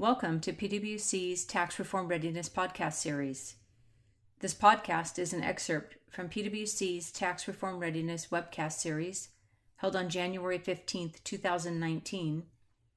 Welcome 0.00 0.40
to 0.40 0.54
PwC's 0.54 1.44
Tax 1.44 1.78
Reform 1.78 2.08
Readiness 2.08 2.48
Podcast 2.48 2.94
Series. 2.94 3.56
This 4.38 4.54
podcast 4.54 5.18
is 5.18 5.34
an 5.34 5.42
excerpt 5.42 5.98
from 6.08 6.30
PwC's 6.30 7.12
Tax 7.12 7.46
Reform 7.46 7.78
Readiness 7.78 8.28
webcast 8.28 8.80
series 8.80 9.28
held 9.76 9.94
on 9.94 10.08
January 10.08 10.56
15, 10.56 11.16
2019. 11.22 12.44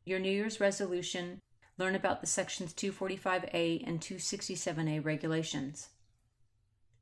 Your 0.05 0.17
New 0.17 0.31
Year's 0.31 0.61
resolution 0.61 1.41
learn 1.77 1.93
about 1.93 2.21
the 2.21 2.27
Sections 2.27 2.73
245A 2.73 3.85
and 3.85 3.99
267A 3.99 5.03
regulations. 5.03 5.89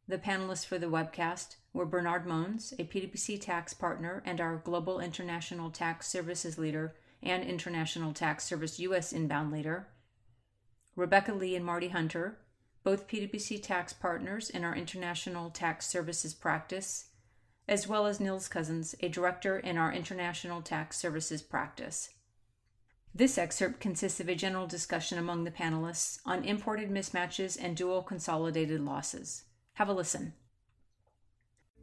The 0.08 0.18
panelists 0.18 0.66
for 0.66 0.80
the 0.80 0.88
webcast 0.88 1.58
were 1.74 1.86
Bernard 1.86 2.26
Moens, 2.26 2.74
a 2.80 2.86
PwC 2.86 3.40
tax 3.40 3.76
partner 3.76 4.24
and 4.26 4.42
our 4.42 4.56
Global 4.56 5.00
International 5.00 5.70
Tax 5.70 6.08
Services 6.08 6.58
Leader 6.58 6.96
and 7.24 7.44
International 7.44 8.14
Tax 8.14 8.44
Service 8.44 8.80
U.S. 8.80 9.14
inbound 9.14 9.52
leader, 9.52 9.88
Rebecca 10.96 11.34
Lee 11.34 11.56
and 11.56 11.66
Marty 11.66 11.90
Hunter, 11.90 12.38
both 12.84 13.08
PwC 13.08 13.62
tax 13.62 13.94
partners 13.94 14.50
in 14.50 14.64
our 14.64 14.76
International 14.76 15.50
Tax 15.50 15.88
Services 15.88 16.34
practice, 16.34 17.10
as 17.68 17.88
well 17.88 18.08
as 18.08 18.20
Nils 18.20 18.48
Cousins, 18.48 18.96
a 19.00 19.08
director 19.08 19.58
in 19.58 19.78
our 19.78 19.94
International 19.94 20.62
Tax 20.62 20.98
Services 20.98 21.42
practice. 21.42 22.10
This 23.14 23.38
excerpt 23.38 23.80
consists 23.80 24.20
of 24.20 24.30
a 24.30 24.36
general 24.36 24.68
discussion 24.68 25.18
among 25.18 25.44
the 25.44 25.52
panelists 25.52 26.20
on 26.26 26.44
imported 26.44 26.90
mismatches 26.90 27.58
and 27.62 27.76
dual 27.76 28.02
consolidated 28.02 28.82
losses. 28.82 29.44
Have 29.74 29.90
a 29.90 29.94
listen. 29.94 30.34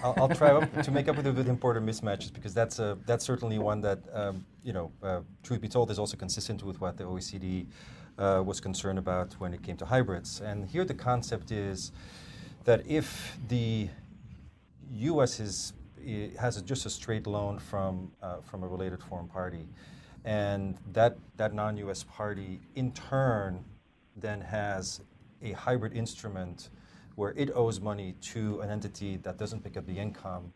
I'll, 0.01 0.15
I'll 0.17 0.29
try 0.29 0.65
to 0.65 0.91
make 0.91 1.09
up 1.09 1.17
with, 1.17 1.27
with 1.27 1.49
imported 1.49 1.83
mismatches 1.83 2.33
because 2.33 2.55
that's 2.55 2.79
a, 2.79 2.97
that's 3.07 3.25
certainly 3.25 3.59
one 3.59 3.81
that 3.81 3.99
um, 4.13 4.45
you 4.63 4.73
know, 4.73 4.93
uh, 5.03 5.21
truth 5.43 5.61
be 5.61 5.69
told, 5.69 5.91
is 5.91 5.99
also 5.99 6.17
consistent 6.17 6.63
with 6.63 6.81
what 6.81 6.97
the 6.97 7.05
OECD 7.05 7.67
uh, 8.19 8.43
was 8.45 8.61
concerned 8.61 8.99
about 8.99 9.33
when 9.35 9.53
it 9.53 9.63
came 9.63 9.77
to 9.77 9.87
hybrids. 9.87 10.41
And 10.41 10.69
here 10.69 10.85
the 10.85 10.95
concept 10.95 11.51
is 11.51 11.93
that 12.65 12.87
if 12.87 13.37
the 13.49 13.89
U.S. 14.93 15.41
is 15.41 15.73
has 16.39 16.57
a, 16.57 16.63
just 16.63 16.87
a 16.87 16.91
straight 16.91 17.27
loan 17.27 17.59
from 17.59 18.13
uh, 18.23 18.37
from 18.41 18.63
a 18.63 18.69
related 18.69 19.03
foreign 19.03 19.29
party, 19.29 19.67
and 20.25 20.77
that 20.93 21.17
that 21.37 21.55
non-U.S. 21.55 22.05
party 22.05 22.61
in 22.77 22.93
turn 22.93 23.65
then 24.17 24.41
has 24.41 25.01
a 25.43 25.53
hybrid 25.53 25.93
instrument 25.93 26.71
where 27.19 27.35
it 27.37 27.51
owes 27.53 27.81
money 27.81 28.15
to 28.21 28.61
an 28.61 28.71
entity 28.71 29.17
that 29.17 29.37
doesn't 29.37 29.65
pick 29.65 29.77
up 29.77 29.85
the 29.87 29.99
income. 29.99 30.53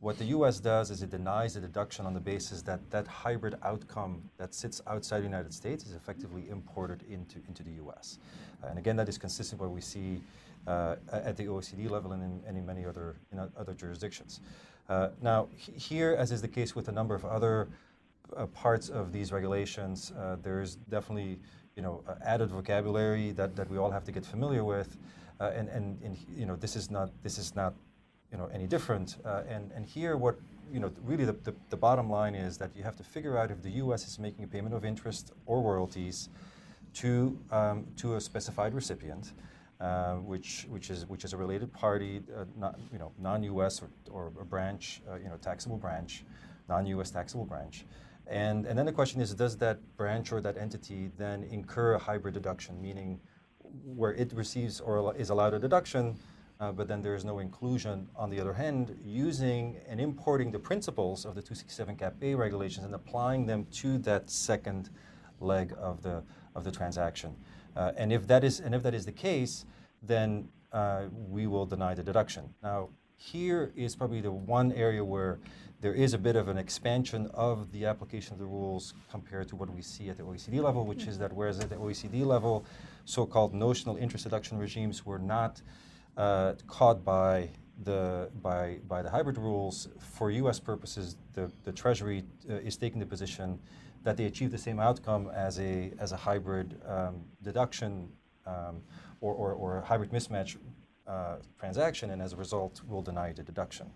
What 0.00 0.16
the 0.16 0.24
US 0.36 0.60
does 0.60 0.90
is 0.90 1.02
it 1.02 1.10
denies 1.10 1.52
the 1.52 1.60
deduction 1.60 2.06
on 2.06 2.14
the 2.14 2.20
basis 2.20 2.62
that 2.62 2.80
that 2.90 3.06
hybrid 3.06 3.56
outcome 3.62 4.22
that 4.38 4.54
sits 4.54 4.80
outside 4.86 5.18
the 5.20 5.24
United 5.24 5.52
States 5.52 5.84
is 5.84 5.92
effectively 5.92 6.48
imported 6.48 7.04
into, 7.10 7.36
into 7.48 7.62
the 7.62 7.72
US. 7.84 8.18
Uh, 8.64 8.68
and 8.68 8.78
again, 8.78 8.96
that 8.96 9.10
is 9.10 9.18
consistent 9.18 9.60
with 9.60 9.68
what 9.68 9.74
we 9.74 9.82
see 9.82 10.22
uh, 10.66 10.96
at 11.12 11.36
the 11.36 11.44
OECD 11.44 11.90
level 11.90 12.12
and 12.12 12.22
in, 12.22 12.40
and 12.46 12.56
in 12.56 12.64
many 12.64 12.86
other, 12.86 13.16
in 13.30 13.38
other 13.38 13.74
jurisdictions. 13.74 14.40
Uh, 14.88 15.10
now, 15.20 15.48
here, 15.56 16.16
as 16.18 16.32
is 16.32 16.40
the 16.40 16.48
case 16.48 16.74
with 16.74 16.88
a 16.88 16.92
number 16.92 17.14
of 17.14 17.26
other 17.26 17.68
uh, 18.34 18.46
parts 18.46 18.88
of 18.88 19.12
these 19.12 19.32
regulations, 19.32 20.12
uh, 20.18 20.36
there's 20.42 20.76
definitely 20.88 21.38
you 21.76 21.82
know, 21.82 22.02
added 22.24 22.50
vocabulary 22.50 23.32
that, 23.32 23.54
that 23.54 23.70
we 23.70 23.76
all 23.76 23.90
have 23.90 24.04
to 24.04 24.12
get 24.12 24.24
familiar 24.24 24.64
with. 24.64 24.96
Uh, 25.38 25.52
and, 25.54 25.68
and, 25.68 26.02
and 26.02 26.16
you 26.34 26.46
know 26.46 26.56
this 26.56 26.76
is 26.76 26.90
not 26.90 27.10
this 27.22 27.36
is 27.36 27.54
not 27.54 27.74
you 28.32 28.38
know 28.38 28.48
any 28.52 28.66
different. 28.66 29.18
Uh, 29.24 29.42
and 29.48 29.70
and 29.72 29.84
here 29.84 30.16
what 30.16 30.36
you 30.72 30.80
know 30.80 30.90
really 31.04 31.26
the, 31.26 31.34
the, 31.44 31.54
the, 31.68 31.76
bottom 31.76 32.08
line 32.08 32.34
is 32.34 32.56
that 32.56 32.74
you 32.74 32.82
have 32.82 32.96
to 32.96 33.04
figure 33.04 33.36
out 33.36 33.50
if 33.50 33.62
the 33.62 33.70
U.S. 33.72 34.08
is 34.08 34.18
making 34.18 34.44
a 34.44 34.48
payment 34.48 34.74
of 34.74 34.84
interest 34.84 35.32
or 35.44 35.60
royalties 35.60 36.30
to 36.94 37.38
um, 37.50 37.86
to 37.96 38.16
a 38.16 38.20
specified 38.20 38.74
recipient. 38.74 39.32
Uh, 39.78 40.14
which 40.14 40.64
which 40.70 40.88
is 40.88 41.04
which 41.06 41.22
is 41.22 41.34
a 41.34 41.36
related 41.36 41.70
party, 41.70 42.22
uh, 42.34 42.44
not 42.56 42.80
you 42.90 42.98
know 42.98 43.12
non-U.S. 43.18 43.82
or, 43.82 43.90
or 44.10 44.32
a 44.40 44.44
branch, 44.44 45.02
uh, 45.06 45.16
you 45.16 45.28
know 45.28 45.36
taxable 45.36 45.76
branch, 45.76 46.24
non-U.S. 46.66 47.10
taxable 47.10 47.44
branch, 47.44 47.84
and 48.26 48.66
and 48.66 48.78
then 48.78 48.86
the 48.86 48.92
question 48.92 49.20
is, 49.20 49.34
does 49.34 49.56
that 49.58 49.78
branch 49.96 50.32
or 50.32 50.40
that 50.40 50.56
entity 50.56 51.10
then 51.16 51.44
incur 51.44 51.94
a 51.94 51.98
hybrid 51.98 52.34
deduction, 52.34 52.80
meaning 52.80 53.20
where 53.84 54.14
it 54.14 54.32
receives 54.32 54.80
or 54.80 55.14
is 55.16 55.30
allowed 55.30 55.54
a 55.54 55.58
deduction, 55.58 56.16
uh, 56.58 56.72
but 56.72 56.88
then 56.88 57.02
there 57.02 57.14
is 57.14 57.24
no 57.24 57.38
inclusion 57.38 58.08
on 58.16 58.30
the 58.30 58.40
other 58.40 58.52
hand, 58.52 58.96
using 59.04 59.76
and 59.88 60.00
importing 60.00 60.50
the 60.50 60.58
principles 60.58 61.24
of 61.24 61.34
the 61.34 61.42
267 61.42 61.96
cap 61.96 62.14
A 62.22 62.34
regulations 62.34 62.84
and 62.86 62.94
applying 62.94 63.46
them 63.46 63.66
to 63.72 63.98
that 63.98 64.30
second 64.30 64.90
leg 65.40 65.74
of 65.78 66.02
the 66.02 66.22
of 66.54 66.64
the 66.64 66.72
transaction. 66.72 67.36
Uh, 67.76 67.92
and 67.96 68.12
if 68.12 68.26
that 68.26 68.42
is 68.42 68.60
and 68.60 68.74
if 68.74 68.82
that 68.82 68.94
is 68.94 69.04
the 69.04 69.12
case, 69.12 69.66
then 70.02 70.48
uh, 70.72 71.04
we 71.28 71.46
will 71.46 71.66
deny 71.66 71.94
the 71.94 72.02
deduction. 72.02 72.54
Now, 72.62 72.88
here 73.16 73.72
is 73.76 73.96
probably 73.96 74.20
the 74.20 74.32
one 74.32 74.72
area 74.72 75.04
where 75.04 75.38
there 75.80 75.94
is 75.94 76.14
a 76.14 76.18
bit 76.18 76.36
of 76.36 76.48
an 76.48 76.56
expansion 76.56 77.28
of 77.34 77.70
the 77.72 77.84
application 77.84 78.32
of 78.32 78.38
the 78.38 78.46
rules 78.46 78.94
compared 79.10 79.48
to 79.48 79.56
what 79.56 79.68
we 79.70 79.82
see 79.82 80.08
at 80.08 80.16
the 80.16 80.22
OECD 80.22 80.62
level, 80.62 80.86
which 80.86 81.06
is 81.06 81.18
that 81.18 81.32
whereas 81.32 81.60
at 81.60 81.68
the 81.68 81.76
OECD 81.76 82.24
level, 82.24 82.64
so-called 83.04 83.54
notional 83.54 83.96
interest 83.96 84.24
deduction 84.24 84.58
regimes 84.58 85.04
were 85.04 85.18
not 85.18 85.60
uh, 86.16 86.54
caught 86.66 87.04
by 87.04 87.50
the 87.84 88.30
by 88.40 88.78
by 88.88 89.02
the 89.02 89.10
hybrid 89.10 89.36
rules 89.36 89.88
for 89.98 90.30
U.S. 90.30 90.58
purposes. 90.58 91.16
The 91.34 91.50
the 91.64 91.72
Treasury 91.72 92.24
uh, 92.48 92.54
is 92.54 92.76
taking 92.78 92.98
the 92.98 93.06
position 93.06 93.58
that 94.02 94.16
they 94.16 94.24
achieve 94.24 94.50
the 94.50 94.58
same 94.58 94.80
outcome 94.80 95.30
as 95.34 95.58
a 95.60 95.92
as 95.98 96.12
a 96.12 96.16
hybrid 96.16 96.80
um, 96.86 97.22
deduction 97.42 98.08
um, 98.46 98.80
or, 99.20 99.34
or, 99.34 99.52
or 99.52 99.78
a 99.78 99.84
hybrid 99.84 100.10
mismatch 100.10 100.56
uh, 101.06 101.36
transaction, 101.58 102.10
and 102.10 102.20
as 102.20 102.32
a 102.32 102.36
result, 102.36 102.82
will 102.88 103.02
deny 103.02 103.32
the 103.32 103.42
deduction. 103.42 103.90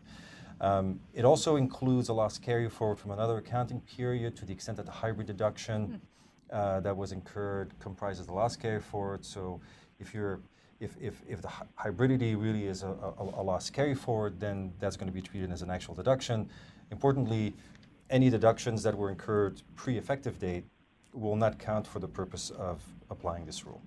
Um, 0.60 1.00
it 1.14 1.24
also 1.24 1.56
includes 1.56 2.08
a 2.10 2.12
loss 2.12 2.38
carry 2.38 2.68
forward 2.68 2.98
from 2.98 3.12
another 3.12 3.38
accounting 3.38 3.80
period 3.80 4.36
to 4.36 4.44
the 4.44 4.52
extent 4.52 4.76
that 4.76 4.86
the 4.86 4.92
hybrid 4.92 5.26
deduction 5.26 5.88
mm 5.88 6.00
uh, 6.52 6.80
that 6.80 6.96
was 6.96 7.12
incurred 7.12 7.72
comprises 7.78 8.26
the 8.26 8.32
loss 8.32 8.56
carry 8.56 8.80
forward. 8.80 9.24
So 9.24 9.60
if 10.00 10.12
you're 10.12 10.40
if, 10.80 10.96
if, 11.00 11.22
if 11.28 11.42
the 11.42 11.50
hybridity 11.78 12.40
really 12.40 12.64
is 12.64 12.82
a, 12.82 12.88
a, 12.88 13.22
a 13.22 13.42
loss 13.42 13.68
carry 13.68 13.94
forward, 13.94 14.40
then 14.40 14.72
that's 14.80 14.96
going 14.96 15.08
to 15.08 15.12
be 15.12 15.20
treated 15.20 15.52
as 15.52 15.60
an 15.60 15.70
actual 15.70 15.94
deduction. 15.94 16.48
Importantly, 16.90 17.54
any 18.08 18.30
deductions 18.30 18.82
that 18.82 18.96
were 18.96 19.10
incurred 19.10 19.60
pre-effective 19.76 20.38
date 20.38 20.64
will 21.12 21.36
not 21.36 21.58
count 21.58 21.86
for 21.86 21.98
the 21.98 22.08
purpose 22.08 22.48
of 22.50 22.82
applying 23.10 23.44
this 23.44 23.66
rule. 23.66 23.82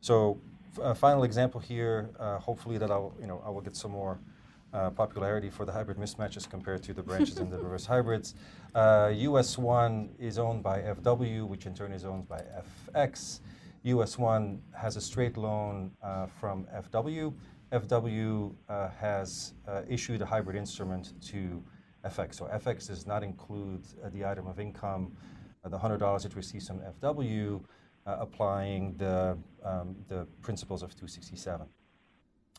So, 0.00 0.40
a 0.80 0.94
final 0.94 1.24
example 1.24 1.60
here. 1.60 2.10
Uh, 2.18 2.38
hopefully, 2.38 2.78
that 2.78 2.90
I'll 2.90 3.14
you 3.20 3.26
know 3.26 3.42
I 3.44 3.50
will 3.50 3.60
get 3.60 3.76
some 3.76 3.90
more 3.90 4.20
uh, 4.72 4.90
popularity 4.90 5.50
for 5.50 5.64
the 5.64 5.72
hybrid 5.72 5.98
mismatches 5.98 6.48
compared 6.48 6.82
to 6.84 6.94
the 6.94 7.02
branches 7.02 7.38
and 7.38 7.50
the 7.50 7.58
reverse 7.66 7.86
hybrids. 7.86 8.34
Uh, 8.74 9.12
US 9.14 9.58
1 9.58 10.10
is 10.18 10.38
owned 10.38 10.62
by 10.62 10.80
FW, 10.80 11.46
which 11.46 11.66
in 11.66 11.74
turn 11.74 11.92
is 11.92 12.04
owned 12.04 12.28
by 12.28 12.42
FX. 12.94 13.40
US 13.84 14.18
1 14.18 14.62
has 14.74 14.96
a 14.96 15.00
straight 15.00 15.36
loan 15.36 15.90
uh, 16.02 16.26
from 16.26 16.66
FW. 16.74 17.34
FW 17.72 18.54
uh, 18.68 18.88
has 19.00 19.54
uh, 19.66 19.82
issued 19.88 20.22
a 20.22 20.26
hybrid 20.26 20.56
instrument 20.56 21.14
to 21.22 21.62
FX. 22.04 22.34
So 22.34 22.46
FX 22.46 22.88
does 22.88 23.06
not 23.06 23.22
include 23.22 23.82
uh, 24.04 24.08
the 24.10 24.24
item 24.24 24.46
of 24.46 24.58
income, 24.60 25.12
the 25.64 25.78
$100 25.78 26.26
it 26.26 26.34
receives 26.34 26.66
from 26.66 26.80
FW, 27.00 27.62
applying 28.06 28.94
the, 28.96 29.36
um, 29.64 29.96
the 30.08 30.26
principles 30.40 30.82
of 30.82 30.90
267. 30.90 31.66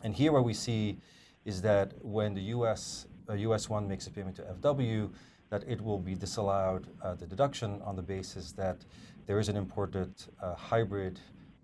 And 0.04 0.16
here 0.16 0.32
what 0.32 0.44
we 0.44 0.54
see 0.54 0.98
is 1.46 1.62
that 1.62 1.94
when 2.02 2.34
the 2.34 2.42
US, 2.58 3.08
uh, 3.30 3.34
US 3.34 3.70
1 3.70 3.88
makes 3.88 4.08
a 4.08 4.12
payment 4.12 4.36
to 4.38 4.44
FW, 4.62 5.10
that 5.50 5.64
it 5.68 5.80
will 5.82 6.00
be 6.00 6.16
disallowed 6.16 6.88
uh, 7.02 7.14
the 7.16 7.26
deduction 7.26 7.82
on 7.84 7.96
the 7.96 8.02
basis 8.02 8.52
that 8.54 8.86
there 9.26 9.40
is 9.40 9.50
an 9.50 9.56
imported 9.56 10.12
uh, 10.42 10.56
hybrid 10.56 11.20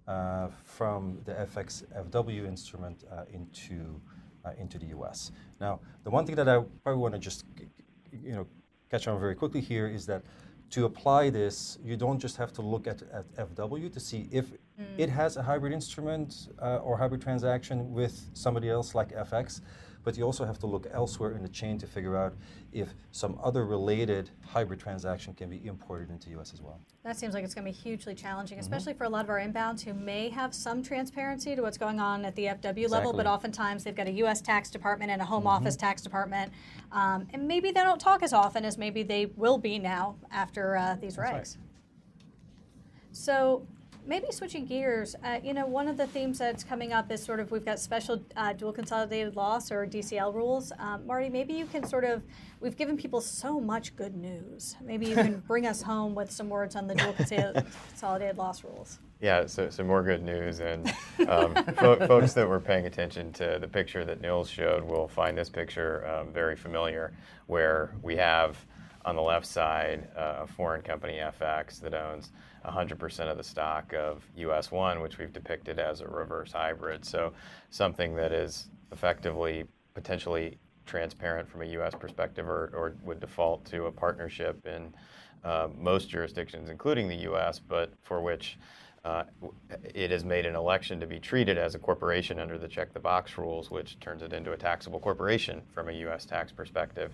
uh, 0.08 0.48
from 0.64 1.18
the 1.26 1.34
FX 1.34 1.84
FW 2.10 2.48
instrument 2.48 3.04
uh, 3.12 3.24
into, 3.34 4.00
uh, 4.46 4.52
into 4.60 4.78
the 4.78 4.88
US. 4.88 5.32
Now, 5.60 5.80
the 6.04 6.10
one 6.10 6.26
thing 6.26 6.36
that 6.36 6.48
I 6.48 6.64
probably 6.84 7.02
want 7.02 7.14
to 7.14 7.20
just 7.20 7.46
you 8.12 8.34
know, 8.34 8.48
catch 8.90 9.08
on 9.08 9.20
very 9.20 9.36
quickly 9.36 9.62
here 9.62 9.88
is 9.88 10.06
that 10.08 10.24
to 10.72 10.86
apply 10.86 11.30
this, 11.30 11.78
you 11.84 11.98
don't 11.98 12.20
just 12.20 12.38
have 12.38 12.54
to 12.54 12.62
look 12.62 12.88
at, 12.88 13.02
at 13.14 13.56
FW 13.56 13.92
to 13.92 14.00
see 14.00 14.28
if 14.32 14.46
mm. 14.52 14.86
it 14.98 15.10
has 15.10 15.38
a 15.38 15.44
hybrid 15.44 15.74
instrument 15.74 16.50
uh, 16.62 16.78
or 16.78 16.98
hybrid 16.98 17.22
transaction 17.22 17.92
with 17.92 18.30
somebody 18.34 18.70
else 18.70 18.94
like 18.94 19.16
FX, 19.16 19.62
but 20.04 20.18
you 20.18 20.24
also 20.24 20.46
have 20.46 20.60
to 20.60 20.68
look 20.68 20.88
elsewhere 20.92 21.32
in 21.34 21.42
the 21.42 21.50
chain 21.50 21.78
to 21.78 21.88
figure 21.88 22.16
out 22.16 22.34
if 22.72 22.94
some 23.12 23.38
other 23.44 23.66
related 23.66 24.30
hybrid 24.46 24.80
transaction 24.80 25.34
can 25.34 25.50
be 25.50 25.66
imported 25.66 26.10
into 26.10 26.30
the 26.30 26.40
US 26.40 26.54
as 26.54 26.62
well. 26.62 26.80
That 27.04 27.18
seems 27.18 27.34
like 27.34 27.44
it's 27.44 27.54
going 27.54 27.66
to 27.66 27.72
be 27.72 27.78
hugely 27.78 28.14
challenging, 28.16 28.58
mm-hmm. 28.58 28.64
especially 28.64 28.94
for 28.94 29.04
a 29.04 29.10
lot 29.10 29.24
of 29.24 29.30
our 29.30 29.40
inbounds 29.40 29.84
who 29.84 29.94
may 29.94 30.30
have 30.30 30.54
some 30.54 30.84
transparency 30.84 31.56
to 31.56 31.62
what's 31.62 31.78
going 31.78 32.00
on 32.00 32.26
at 32.26 32.36
the 32.36 32.46
FW 32.46 32.56
exactly. 32.66 32.88
level, 32.88 33.14
but 33.14 33.26
oftentimes 33.26 33.84
they've 33.84 33.96
got 33.96 34.08
a 34.08 34.14
US 34.24 34.42
tax 34.42 34.70
department 34.70 35.12
and 35.12 35.22
a 35.22 35.26
home 35.26 35.40
mm-hmm. 35.42 35.48
office 35.48 35.76
tax 35.76 36.02
department, 36.02 36.52
um, 36.92 37.28
and 37.34 37.48
maybe 37.48 37.72
they 37.72 37.82
don't 37.82 38.00
talk 38.00 38.24
as 38.24 38.34
often 38.34 38.66
as 38.66 38.78
maybe 38.78 39.04
they 39.04 39.28
will 39.38 39.58
be 39.58 39.80
now 39.80 40.16
after 40.32 40.78
uh, 40.78 40.96
these 40.96 41.18
regs. 41.18 41.32
Right. 41.32 41.58
So 43.12 43.66
Maybe 44.06 44.32
switching 44.32 44.66
gears, 44.66 45.16
uh, 45.24 45.40
you 45.44 45.54
know, 45.54 45.68
one 45.68 45.88
of 45.88 45.98
the 45.98 46.08
themes 46.08 46.40
that's 46.40 46.64
coming 46.64 46.94
up 46.94 47.12
is 47.12 47.22
sort 47.22 47.40
of 47.40 47.52
we've 47.52 47.66
got 47.66 47.80
special 47.80 48.24
uh, 48.36 48.54
dual 48.54 48.74
consolidated 48.74 49.36
loss 49.36 49.72
or 49.72 49.86
DCL 49.86 50.34
rules. 50.34 50.72
Um, 50.80 51.06
Marty, 51.06 51.30
maybe 51.30 51.54
you 51.54 51.66
can 51.66 51.86
sort 51.86 52.06
of, 52.06 52.24
we've 52.60 52.76
given 52.76 52.98
people 52.98 53.22
so 53.22 53.60
much 53.60 53.96
good 53.96 54.16
news. 54.16 54.76
Maybe 54.82 55.06
you 55.06 55.16
can 55.16 55.40
bring 55.48 55.68
us 55.68 55.82
home 55.84 56.16
with 56.16 56.32
some 56.32 56.50
words 56.50 56.76
on 56.76 56.88
the 56.88 56.96
dual 56.96 57.14
consolidated 57.14 58.38
loss 58.38 58.64
rules. 58.64 59.00
Yeah, 59.22 59.46
so, 59.48 59.70
so 59.70 59.84
more 59.84 60.02
good 60.02 60.24
news. 60.24 60.60
And 60.60 60.88
um, 61.28 61.54
fo- 61.76 62.08
folks 62.08 62.34
that 62.34 62.48
were 62.48 62.60
paying 62.60 62.86
attention 62.86 63.32
to 63.34 63.58
the 63.60 63.68
picture 63.68 64.06
that 64.06 64.22
Nils 64.22 64.50
showed 64.50 64.84
will 64.84 65.08
find 65.08 65.38
this 65.38 65.50
picture 65.50 66.08
um, 66.08 66.32
very 66.32 66.56
familiar, 66.56 67.14
where 67.48 67.94
we 68.02 68.16
have 68.16 68.58
on 69.06 69.16
the 69.16 69.22
left 69.22 69.46
side 69.46 70.08
uh, 70.18 70.40
a 70.42 70.48
foreign 70.48 70.82
company, 70.82 71.20
FX, 71.20 71.80
that 71.82 71.94
owns 71.94 72.32
100% 72.66 73.20
of 73.32 73.38
the 73.38 73.44
stock 73.44 73.94
of 73.94 74.24
US 74.36 74.72
One, 74.72 75.02
which 75.02 75.18
we've 75.18 75.34
depicted 75.34 75.80
as 75.80 76.02
a 76.02 76.08
reverse 76.08 76.52
hybrid. 76.52 77.06
So 77.06 77.34
something 77.70 78.16
that 78.16 78.32
is 78.32 78.70
effectively 78.92 79.66
potentially 79.94 80.58
transparent 80.86 81.48
from 81.48 81.62
a 81.62 81.66
US 81.66 81.94
perspective 81.96 82.48
or, 82.48 82.72
or 82.74 82.96
would 83.04 83.20
default 83.20 83.64
to 83.66 83.86
a 83.86 83.92
partnership 83.92 84.66
in 84.66 84.94
uh, 85.44 85.70
most 85.78 86.10
jurisdictions, 86.10 86.70
including 86.70 87.08
the 87.08 87.30
US, 87.30 87.60
but 87.60 87.94
for 88.02 88.22
which 88.22 88.58
uh, 89.06 89.24
it 89.96 90.12
has 90.12 90.26
made 90.26 90.46
an 90.46 90.56
election 90.56 91.00
to 91.00 91.08
be 91.08 91.20
treated 91.20 91.58
as 91.58 91.74
a 91.74 91.80
corporation 91.80 92.40
under 92.40 92.58
the 92.58 92.68
check 92.68 92.94
the 92.94 93.00
box 93.00 93.38
rules, 93.38 93.72
which 93.72 93.98
turns 94.00 94.22
it 94.22 94.34
into 94.34 94.52
a 94.52 94.58
taxable 94.58 95.00
corporation 95.00 95.62
from 95.74 95.88
a 95.88 95.94
U.S. 95.94 96.26
tax 96.26 96.52
perspective. 96.52 97.14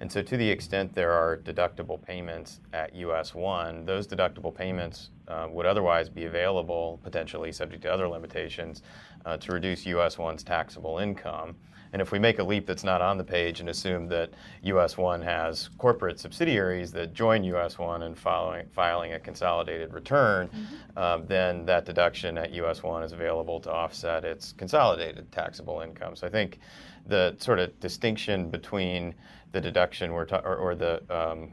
And 0.00 0.10
so, 0.10 0.22
to 0.22 0.36
the 0.36 0.48
extent 0.48 0.94
there 0.94 1.12
are 1.12 1.38
deductible 1.38 2.00
payments 2.02 2.60
at 2.72 2.94
US 2.96 3.34
1, 3.34 3.84
those 3.84 4.06
deductible 4.06 4.54
payments 4.54 5.10
uh, 5.28 5.46
would 5.50 5.66
otherwise 5.66 6.08
be 6.08 6.24
available, 6.24 7.00
potentially 7.02 7.52
subject 7.52 7.82
to 7.82 7.92
other 7.92 8.08
limitations, 8.08 8.82
uh, 9.24 9.36
to 9.38 9.52
reduce 9.52 9.86
US 9.86 10.16
1's 10.16 10.42
taxable 10.42 10.98
income. 10.98 11.56
And 11.94 12.02
if 12.02 12.10
we 12.10 12.18
make 12.18 12.40
a 12.40 12.42
leap 12.42 12.66
that's 12.66 12.82
not 12.82 13.00
on 13.00 13.18
the 13.18 13.24
page 13.24 13.60
and 13.60 13.68
assume 13.68 14.08
that 14.08 14.30
US 14.62 14.98
1 14.98 15.22
has 15.22 15.70
corporate 15.78 16.18
subsidiaries 16.18 16.90
that 16.90 17.14
join 17.14 17.44
US 17.44 17.78
1 17.78 18.02
in 18.02 18.16
following, 18.16 18.66
filing 18.72 19.12
a 19.12 19.20
consolidated 19.20 19.94
return, 19.94 20.48
mm-hmm. 20.48 20.98
um, 20.98 21.24
then 21.28 21.64
that 21.66 21.84
deduction 21.84 22.36
at 22.36 22.50
US 22.50 22.82
1 22.82 23.04
is 23.04 23.12
available 23.12 23.60
to 23.60 23.70
offset 23.70 24.24
its 24.24 24.52
consolidated 24.52 25.30
taxable 25.30 25.82
income. 25.82 26.16
So 26.16 26.26
I 26.26 26.30
think 26.30 26.58
the 27.06 27.36
sort 27.38 27.58
of 27.58 27.78
distinction 27.80 28.50
between 28.50 29.14
the 29.52 29.60
deduction 29.60 30.12
we're 30.12 30.24
ta- 30.24 30.42
or, 30.44 30.56
or 30.56 30.74
the 30.74 31.02
um, 31.14 31.52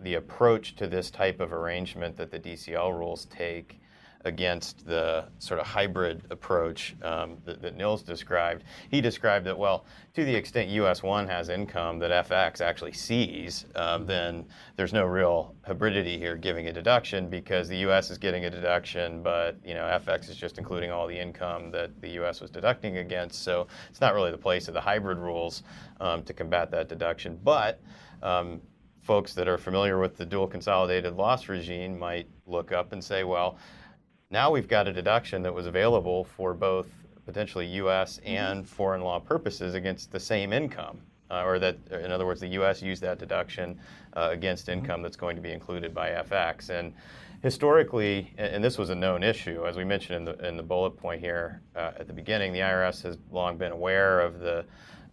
the 0.00 0.14
approach 0.14 0.76
to 0.76 0.86
this 0.86 1.10
type 1.10 1.40
of 1.40 1.52
arrangement 1.52 2.16
that 2.16 2.30
the 2.30 2.38
DCL 2.38 2.92
rules 2.98 3.26
take 3.26 3.80
against 4.26 4.84
the 4.86 5.24
sort 5.38 5.60
of 5.60 5.66
hybrid 5.66 6.22
approach 6.30 6.96
um, 7.02 7.36
that, 7.44 7.62
that, 7.62 7.76
Nils 7.76 8.02
described. 8.02 8.64
He 8.90 9.00
described 9.00 9.46
that, 9.46 9.56
well, 9.56 9.84
to 10.14 10.24
the 10.24 10.34
extent 10.34 10.68
US 10.70 11.02
1 11.02 11.28
has 11.28 11.48
income 11.48 12.00
that 12.00 12.26
FX 12.28 12.60
actually 12.60 12.92
sees, 12.92 13.66
um, 13.76 14.04
then 14.04 14.44
there's 14.74 14.92
no 14.92 15.04
real 15.04 15.54
hybridity 15.66 16.18
here 16.18 16.36
giving 16.36 16.66
a 16.66 16.72
deduction 16.72 17.30
because 17.30 17.68
the 17.68 17.76
US 17.88 18.10
is 18.10 18.18
getting 18.18 18.46
a 18.46 18.50
deduction, 18.50 19.22
but 19.22 19.56
you 19.64 19.74
know 19.74 19.84
FX 19.84 20.28
is 20.28 20.36
just 20.36 20.58
including 20.58 20.90
all 20.90 21.06
the 21.06 21.18
income 21.18 21.70
that 21.70 22.00
the 22.00 22.10
US 22.20 22.40
was 22.40 22.50
deducting 22.50 22.98
against. 22.98 23.44
So 23.44 23.68
it's 23.88 24.00
not 24.00 24.14
really 24.14 24.32
the 24.32 24.38
place 24.38 24.66
of 24.66 24.74
the 24.74 24.80
hybrid 24.80 25.18
rules 25.18 25.62
um, 26.00 26.24
to 26.24 26.34
combat 26.34 26.70
that 26.72 26.88
deduction. 26.88 27.38
But 27.44 27.80
um, 28.22 28.60
folks 29.06 29.34
that 29.34 29.46
are 29.46 29.56
familiar 29.56 30.00
with 30.00 30.16
the 30.16 30.26
dual 30.26 30.48
consolidated 30.48 31.14
loss 31.14 31.48
regime 31.48 31.96
might 31.96 32.26
look 32.44 32.72
up 32.72 32.92
and 32.92 33.02
say, 33.02 33.22
well, 33.22 33.56
now 34.30 34.50
we've 34.50 34.68
got 34.68 34.88
a 34.88 34.92
deduction 34.92 35.42
that 35.42 35.54
was 35.54 35.66
available 35.66 36.24
for 36.24 36.54
both 36.54 36.88
potentially 37.24 37.66
U.S. 37.66 38.18
Mm-hmm. 38.18 38.28
and 38.28 38.68
foreign 38.68 39.02
law 39.02 39.18
purposes 39.18 39.74
against 39.74 40.12
the 40.12 40.20
same 40.20 40.52
income. 40.52 41.00
Uh, 41.28 41.42
or 41.42 41.58
that, 41.58 41.76
in 41.90 42.12
other 42.12 42.24
words, 42.24 42.40
the 42.40 42.48
U.S. 42.48 42.80
used 42.80 43.02
that 43.02 43.18
deduction 43.18 43.80
uh, 44.16 44.28
against 44.30 44.68
mm-hmm. 44.68 44.78
income 44.78 45.02
that's 45.02 45.16
going 45.16 45.34
to 45.34 45.42
be 45.42 45.50
included 45.50 45.92
by 45.92 46.10
FX. 46.10 46.70
And 46.70 46.94
historically, 47.42 48.32
and 48.38 48.62
this 48.62 48.78
was 48.78 48.90
a 48.90 48.94
known 48.94 49.24
issue, 49.24 49.66
as 49.66 49.76
we 49.76 49.84
mentioned 49.84 50.16
in 50.16 50.24
the, 50.24 50.48
in 50.48 50.56
the 50.56 50.62
bullet 50.62 50.90
point 50.90 51.20
here 51.20 51.62
uh, 51.74 51.92
at 51.98 52.06
the 52.06 52.12
beginning, 52.12 52.52
the 52.52 52.60
IRS 52.60 53.02
has 53.02 53.18
long 53.32 53.56
been 53.56 53.72
aware 53.72 54.20
of 54.20 54.38
the 54.38 54.64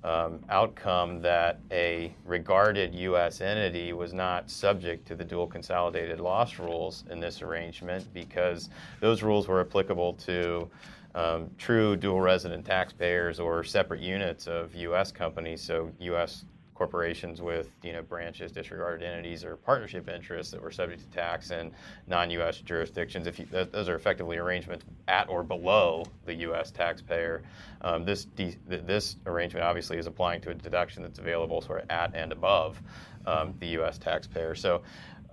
um, 0.04 0.40
outcome 0.50 1.22
that 1.22 1.60
a 1.72 2.14
regarded 2.26 2.94
U.S. 2.96 3.42
entity 3.42 3.94
was 3.94 4.14
not 4.14 4.50
subject 4.50 5.08
to 5.08 5.16
the 5.16 5.24
dual 5.24 5.48
consolidated 5.48 6.20
loss 6.20 6.60
rules 6.60 7.06
in 7.10 7.20
this 7.20 7.42
arrangement 7.42 8.06
because 8.14 8.70
those 9.00 9.24
rules 9.24 9.48
were 9.48 9.62
applicable 9.62 10.14
to 10.14 10.70
um, 11.16 11.50
true 11.58 11.96
dual 11.96 12.20
resident 12.20 12.66
taxpayers 12.66 13.40
or 13.40 13.64
separate 13.64 14.02
units 14.02 14.48
of 14.48 14.76
U.S. 14.76 15.12
companies, 15.12 15.62
so 15.62 15.92
U.S 16.00 16.46
corporations 16.84 17.42
with 17.42 17.72
you 17.82 17.94
know 17.94 18.02
branches, 18.02 18.52
disregarded 18.52 19.08
entities, 19.08 19.46
or 19.46 19.56
partnership 19.56 20.10
interests 20.10 20.52
that 20.52 20.62
were 20.62 20.70
subject 20.70 21.02
to 21.02 21.08
tax 21.16 21.50
in 21.50 21.72
non-U.S. 22.08 22.58
jurisdictions. 22.58 23.26
If 23.26 23.40
you, 23.40 23.46
th- 23.46 23.72
those 23.72 23.88
are 23.88 23.96
effectively 23.96 24.36
arrangements 24.36 24.84
at 25.08 25.30
or 25.30 25.44
below 25.44 26.04
the 26.26 26.34
U.S. 26.48 26.72
taxpayer, 26.72 27.42
um, 27.84 28.04
this 28.04 28.26
de- 28.26 28.58
this 28.68 29.16
arrangement 29.28 29.64
obviously 29.64 29.98
is 29.98 30.08
applying 30.08 30.42
to 30.42 30.50
a 30.50 30.54
deduction 30.54 31.04
that's 31.04 31.20
available 31.20 31.62
sort 31.62 31.84
of 31.84 31.90
at 31.90 32.14
and 32.16 32.34
above 32.34 32.82
um, 33.26 33.54
the 33.62 33.68
U.S. 33.68 33.98
taxpayer. 33.98 34.54
So. 34.54 34.82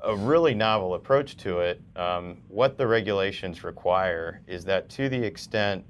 A 0.03 0.17
really 0.17 0.55
novel 0.55 0.95
approach 0.95 1.37
to 1.37 1.59
it. 1.59 1.79
Um, 1.95 2.39
what 2.49 2.79
the 2.79 2.87
regulations 2.87 3.63
require 3.63 4.41
is 4.47 4.65
that 4.65 4.89
to 4.97 5.11
the 5.11 5.23
extent 5.23 5.85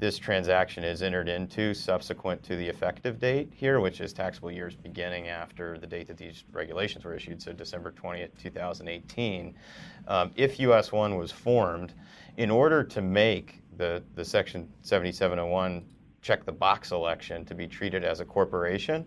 this 0.00 0.16
transaction 0.18 0.82
is 0.82 1.02
entered 1.02 1.28
into 1.28 1.74
subsequent 1.74 2.42
to 2.42 2.56
the 2.56 2.66
effective 2.66 3.18
date 3.18 3.52
here, 3.54 3.80
which 3.80 4.00
is 4.00 4.14
taxable 4.14 4.50
years 4.50 4.74
beginning 4.74 5.28
after 5.28 5.78
the 5.78 5.86
date 5.86 6.08
that 6.08 6.16
these 6.16 6.44
regulations 6.52 7.04
were 7.04 7.14
issued, 7.14 7.40
so 7.40 7.52
December 7.52 7.92
20th, 7.92 8.30
2018. 8.38 9.54
Um, 10.08 10.30
if 10.36 10.58
US 10.60 10.90
1 10.90 11.18
was 11.18 11.30
formed, 11.30 11.92
in 12.38 12.50
order 12.50 12.82
to 12.82 13.02
make 13.02 13.62
the, 13.76 14.02
the 14.14 14.24
Section 14.24 14.68
7701 14.80 15.84
check 16.22 16.46
the 16.46 16.52
box 16.52 16.92
election 16.92 17.44
to 17.44 17.54
be 17.54 17.66
treated 17.66 18.02
as 18.02 18.20
a 18.20 18.24
corporation, 18.24 19.06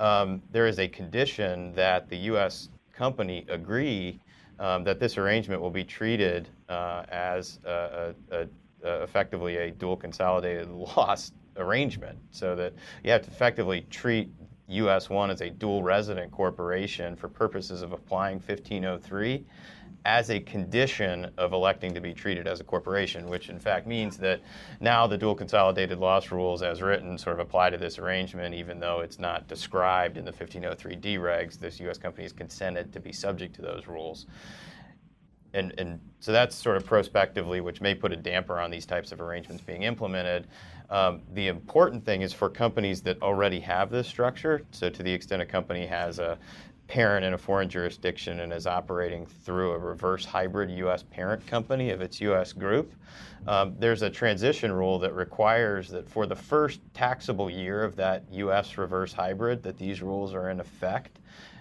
um, 0.00 0.42
there 0.50 0.66
is 0.66 0.80
a 0.80 0.88
condition 0.88 1.72
that 1.74 2.08
the 2.08 2.16
U.S. 2.16 2.70
company 2.92 3.46
agree 3.48 4.20
um, 4.58 4.82
that 4.82 4.98
this 4.98 5.16
arrangement 5.16 5.60
will 5.60 5.70
be 5.70 5.84
treated 5.84 6.48
uh, 6.68 7.04
as 7.08 7.60
a, 7.64 8.14
a, 8.30 8.42
a 8.42 8.48
uh, 8.84 9.02
effectively 9.02 9.56
a 9.56 9.70
dual 9.70 9.96
consolidated 9.96 10.68
loss 10.96 11.32
arrangement, 11.56 12.18
so 12.30 12.56
that 12.56 12.72
you 13.02 13.10
have 13.10 13.22
to 13.22 13.30
effectively 13.30 13.86
treat 13.90 14.28
US 14.68 15.10
1 15.10 15.30
as 15.30 15.40
a 15.40 15.50
dual 15.50 15.82
resident 15.82 16.32
corporation 16.32 17.16
for 17.16 17.28
purposes 17.28 17.82
of 17.82 17.92
applying 17.92 18.36
1503 18.36 19.44
as 20.06 20.30
a 20.30 20.40
condition 20.40 21.30
of 21.38 21.54
electing 21.54 21.94
to 21.94 22.00
be 22.00 22.12
treated 22.12 22.46
as 22.46 22.60
a 22.60 22.64
corporation, 22.64 23.26
which 23.28 23.48
in 23.48 23.58
fact 23.58 23.86
means 23.86 24.18
that 24.18 24.40
now 24.80 25.06
the 25.06 25.16
dual 25.16 25.34
consolidated 25.34 25.98
loss 25.98 26.30
rules 26.30 26.62
as 26.62 26.82
written 26.82 27.16
sort 27.16 27.34
of 27.34 27.40
apply 27.40 27.70
to 27.70 27.78
this 27.78 27.98
arrangement, 27.98 28.54
even 28.54 28.78
though 28.78 29.00
it's 29.00 29.18
not 29.18 29.48
described 29.48 30.18
in 30.18 30.24
the 30.24 30.32
1503D 30.32 31.18
regs. 31.18 31.58
This 31.58 31.80
U.S. 31.80 31.96
company 31.96 32.24
has 32.24 32.32
consented 32.32 32.92
to 32.92 33.00
be 33.00 33.12
subject 33.12 33.54
to 33.56 33.62
those 33.62 33.86
rules 33.86 34.26
and, 35.54 35.72
and 35.78 36.00
so 36.20 36.32
that's 36.32 36.56
sort 36.56 36.76
of 36.76 36.84
prospectively, 36.84 37.60
which 37.60 37.80
may 37.80 37.94
put 37.94 38.12
a 38.12 38.16
damper 38.16 38.58
on 38.58 38.70
these 38.70 38.84
types 38.84 39.12
of 39.12 39.20
arrangements 39.20 39.62
being 39.62 39.84
implemented. 39.84 40.48
Um, 40.90 41.22
the 41.32 41.48
important 41.48 42.04
thing 42.04 42.22
is 42.22 42.32
for 42.32 42.50
companies 42.50 43.00
that 43.02 43.22
already 43.22 43.60
have 43.60 43.90
this 43.90 44.06
structure. 44.06 44.62
So, 44.72 44.90
to 44.90 45.02
the 45.02 45.12
extent 45.12 45.40
a 45.40 45.46
company 45.46 45.86
has 45.86 46.18
a 46.18 46.38
parent 46.86 47.24
in 47.24 47.32
a 47.32 47.38
foreign 47.38 47.68
jurisdiction 47.68 48.40
and 48.40 48.52
is 48.52 48.66
operating 48.66 49.24
through 49.24 49.72
a 49.72 49.78
reverse 49.78 50.24
hybrid 50.24 50.70
U.S. 50.70 51.02
parent 51.02 51.46
company 51.46 51.90
of 51.90 52.02
its 52.02 52.20
U.S. 52.20 52.52
group, 52.52 52.92
um, 53.46 53.74
there's 53.78 54.02
a 54.02 54.10
transition 54.10 54.70
rule 54.70 54.98
that 54.98 55.14
requires 55.14 55.88
that 55.88 56.08
for 56.08 56.26
the 56.26 56.36
first 56.36 56.80
taxable 56.92 57.48
year 57.48 57.82
of 57.82 57.96
that 57.96 58.24
U.S. 58.32 58.76
reverse 58.76 59.12
hybrid, 59.12 59.62
that 59.62 59.78
these 59.78 60.02
rules 60.02 60.34
are 60.34 60.50
in 60.50 60.60
effect, 60.60 61.20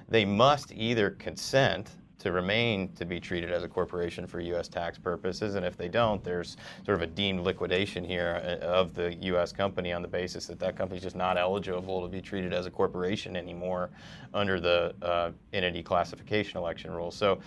they 0.09 0.25
must 0.25 0.73
either 0.73 1.11
consent 1.11 1.91
to 2.23 2.31
remain 2.31 2.89
to 2.93 3.05
be 3.05 3.19
treated 3.19 3.51
as 3.51 3.63
a 3.63 3.67
corporation 3.67 4.25
for 4.25 4.39
U.S. 4.39 4.69
tax 4.69 4.97
purposes. 4.97 5.55
And 5.55 5.65
if 5.65 5.75
they 5.75 5.89
don't, 5.89 6.23
there's 6.23 6.55
sort 6.85 6.95
of 6.95 7.01
a 7.01 7.07
deemed 7.07 7.41
liquidation 7.41 8.03
here 8.03 8.41
uh, 8.43 8.65
of 8.65 8.95
the 8.95 9.13
U.S. 9.15 9.51
company 9.51 9.91
on 9.91 10.01
the 10.01 10.07
basis 10.07 10.45
that 10.47 10.57
that 10.59 10.77
company 10.77 10.97
is 10.97 11.03
just 11.03 11.17
not 11.17 11.37
eligible 11.37 12.01
to 12.01 12.07
be 12.07 12.21
treated 12.21 12.53
as 12.53 12.65
a 12.65 12.71
corporation 12.71 13.35
anymore 13.35 13.89
under 14.33 14.59
the 14.61 14.95
uh, 15.01 15.31
entity 15.51 15.83
classification 15.83 16.57
election 16.57 16.91
rules. 16.91 17.15
So 17.15 17.39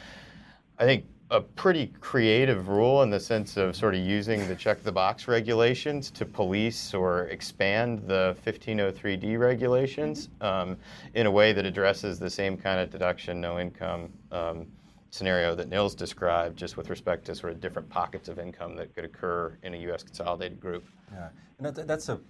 I 0.79 0.85
think 0.85 1.07
a 1.31 1.41
pretty 1.41 1.89
creative 2.01 2.69
rule 2.69 3.03
in 3.03 3.11
the 3.11 3.19
sense 3.19 3.57
of 3.57 3.75
sort 3.75 3.95
of 3.95 4.01
using 4.01 4.47
the 4.47 4.55
check 4.55 4.83
the 4.85 4.93
box 4.93 5.27
regulations 5.27 6.11
to 6.13 6.25
police 6.25 6.95
or 6.95 7.25
expand 7.25 8.07
the 8.07 8.37
1503D 8.47 9.39
regulations 9.39 10.29
um, 10.41 10.77
in 11.15 11.27
a 11.27 11.31
way 11.31 11.53
that 11.53 11.67
addresses 11.67 12.19
the 12.19 12.31
same 12.31 12.57
kind 12.57 12.79
of 12.79 12.91
deduction, 12.91 13.41
no 13.41 13.59
income 13.59 14.13
um, 14.31 14.67
scenario 15.11 15.55
that 15.55 15.69
Nils 15.69 15.95
described, 15.95 16.57
just 16.57 16.77
with 16.77 16.91
respect 16.91 17.25
to 17.25 17.35
sort 17.35 17.53
of 17.53 17.61
different 17.61 17.89
pockets 17.89 18.29
of 18.29 18.39
income 18.39 18.77
that 18.77 18.95
could 18.95 19.05
occur 19.05 19.57
in 19.63 19.75
a 19.75 19.79
U.S. 19.79 20.03
consolidated 20.03 20.61
group. 20.61 20.85
Yeah, 21.13 21.29
and 21.59 21.75
that, 21.75 21.87
that's 21.87 22.09
a. 22.09 22.21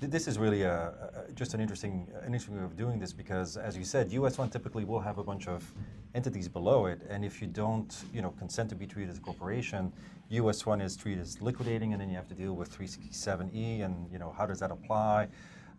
This 0.00 0.28
is 0.28 0.38
really 0.38 0.62
a, 0.62 0.92
a, 1.28 1.32
just 1.32 1.54
an 1.54 1.60
interesting, 1.60 2.06
an 2.22 2.26
interesting 2.26 2.56
way 2.56 2.62
of 2.62 2.76
doing 2.76 3.00
this 3.00 3.12
because, 3.12 3.56
as 3.56 3.76
you 3.76 3.84
said, 3.84 4.12
US 4.12 4.38
one 4.38 4.48
typically 4.48 4.84
will 4.84 5.00
have 5.00 5.18
a 5.18 5.24
bunch 5.24 5.48
of 5.48 5.72
entities 6.14 6.46
below 6.46 6.86
it, 6.86 7.00
and 7.10 7.24
if 7.24 7.42
you 7.42 7.48
don't, 7.48 8.04
you 8.14 8.22
know, 8.22 8.30
consent 8.30 8.68
to 8.70 8.76
be 8.76 8.86
treated 8.86 9.10
as 9.10 9.18
a 9.18 9.20
corporation, 9.20 9.92
US 10.30 10.64
one 10.64 10.80
is 10.80 10.96
treated 10.96 11.20
as 11.20 11.42
liquidating, 11.42 11.94
and 11.94 12.00
then 12.00 12.08
you 12.08 12.14
have 12.14 12.28
to 12.28 12.34
deal 12.34 12.52
with 12.52 12.70
367E, 12.78 13.84
and 13.84 14.08
you 14.12 14.20
know, 14.20 14.32
how 14.38 14.46
does 14.46 14.60
that 14.60 14.70
apply? 14.70 15.26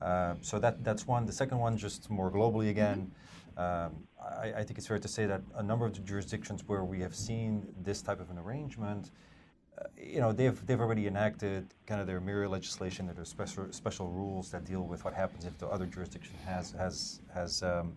Uh, 0.01 0.35
so 0.41 0.59
that 0.59 0.83
that's 0.83 1.07
one. 1.07 1.25
The 1.25 1.31
second 1.31 1.59
one, 1.59 1.77
just 1.77 2.09
more 2.09 2.29
globally 2.29 2.69
again. 2.69 3.11
Um, 3.55 4.03
I, 4.21 4.53
I, 4.57 4.63
think 4.63 4.77
it's 4.77 4.87
fair 4.87 4.99
to 4.99 5.07
say 5.07 5.25
that 5.27 5.41
a 5.55 5.63
number 5.63 5.85
of 5.85 5.93
the 5.93 5.99
jurisdictions 5.99 6.63
where 6.67 6.83
we 6.85 6.99
have 7.01 7.13
seen 7.13 7.67
this 7.81 8.01
type 8.01 8.21
of 8.21 8.29
an 8.29 8.37
arrangement, 8.37 9.11
uh, 9.11 9.11
you 9.97 10.19
know, 10.19 10.31
they've, 10.31 10.65
they've 10.65 10.79
already 10.79 11.07
enacted 11.07 11.73
kind 11.85 12.01
of 12.01 12.07
their 12.07 12.19
mirror 12.19 12.47
legislation, 12.47 13.09
their 13.13 13.25
special, 13.25 13.71
special 13.71 14.09
rules 14.09 14.51
that 14.51 14.65
deal 14.65 14.81
with 14.81 15.03
what 15.03 15.13
happens 15.13 15.45
if 15.45 15.57
the 15.57 15.67
other 15.67 15.85
jurisdiction 15.85 16.35
has, 16.45 16.71
has, 16.71 17.21
has 17.33 17.63
um, 17.63 17.93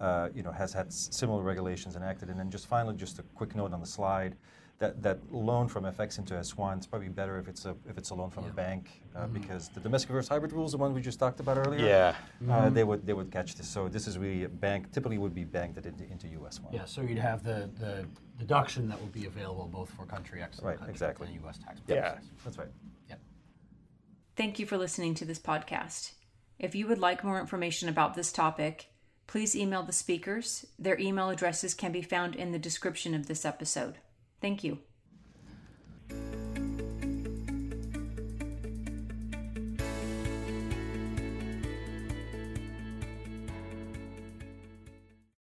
uh, 0.00 0.28
you 0.34 0.42
know, 0.42 0.50
has 0.50 0.72
had 0.72 0.92
similar 0.92 1.42
regulations 1.42 1.96
enacted. 1.96 2.30
And 2.30 2.38
then 2.38 2.50
just 2.50 2.66
finally, 2.66 2.96
just 2.96 3.18
a 3.18 3.22
quick 3.34 3.54
note 3.54 3.72
on 3.72 3.80
the 3.80 3.86
slide 3.86 4.36
that, 4.80 5.02
that 5.02 5.18
loan 5.30 5.68
from 5.68 5.84
FX 5.84 6.18
into 6.18 6.32
S1 6.34 6.80
is 6.80 6.86
probably 6.86 7.10
better 7.10 7.38
if 7.38 7.48
it's 7.48 7.66
a 7.66 7.76
if 7.86 7.98
it's 7.98 8.10
a 8.10 8.14
loan 8.14 8.30
from 8.30 8.44
yeah. 8.44 8.50
a 8.50 8.54
bank 8.54 9.02
uh, 9.14 9.20
mm-hmm. 9.20 9.34
because 9.34 9.68
the 9.68 9.80
domestic 9.80 10.08
reverse 10.08 10.26
hybrid 10.26 10.52
rules, 10.52 10.72
the 10.72 10.78
one 10.78 10.94
we 10.94 11.02
just 11.02 11.18
talked 11.18 11.38
about 11.38 11.58
earlier, 11.58 11.86
yeah, 11.86 12.14
uh, 12.50 12.62
mm-hmm. 12.62 12.74
they 12.74 12.82
would 12.82 13.06
they 13.06 13.12
would 13.12 13.30
catch 13.30 13.54
this. 13.54 13.68
So 13.68 13.88
this 13.88 14.08
is 14.08 14.16
really 14.16 14.44
a 14.44 14.48
bank 14.48 14.90
typically 14.90 15.18
would 15.18 15.34
be 15.34 15.44
banked 15.44 15.76
into, 15.84 16.04
into 16.10 16.28
US 16.42 16.60
one. 16.60 16.72
Yeah, 16.72 16.86
so 16.86 17.02
you'd 17.02 17.18
have 17.18 17.44
the, 17.44 17.70
the 17.78 18.06
deduction 18.38 18.88
that 18.88 18.98
would 19.00 19.12
be 19.12 19.26
available 19.26 19.68
both 19.70 19.90
for 19.90 20.06
country 20.06 20.42
X 20.42 20.58
and 20.58 20.66
right, 20.66 20.78
country 20.78 20.92
exactly. 20.92 21.28
and 21.28 21.44
US 21.44 21.58
tax. 21.58 21.80
Yeah, 21.86 22.16
that's 22.42 22.56
right. 22.56 22.68
Yep. 23.10 23.20
Thank 24.34 24.58
you 24.58 24.64
for 24.64 24.78
listening 24.78 25.14
to 25.16 25.26
this 25.26 25.38
podcast. 25.38 26.12
If 26.58 26.74
you 26.74 26.86
would 26.86 26.98
like 26.98 27.22
more 27.22 27.38
information 27.38 27.90
about 27.90 28.14
this 28.14 28.32
topic, 28.32 28.89
please 29.30 29.54
email 29.54 29.84
the 29.84 29.92
speakers. 29.92 30.66
Their 30.76 30.98
email 30.98 31.30
addresses 31.30 31.72
can 31.72 31.92
be 31.92 32.02
found 32.02 32.34
in 32.34 32.50
the 32.50 32.58
description 32.58 33.14
of 33.14 33.28
this 33.28 33.44
episode. 33.44 33.98
Thank 34.40 34.64
you. 34.64 34.80